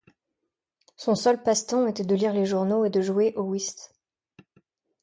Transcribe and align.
Son 0.97 1.13
seul 1.13 1.43
passe-temps 1.43 1.85
était 1.85 2.03
de 2.03 2.15
lire 2.15 2.33
les 2.33 2.47
journaux 2.47 2.85
et 2.85 2.89
de 2.89 3.01
jouer 3.03 3.33
au 3.35 3.43
whist. 3.43 3.93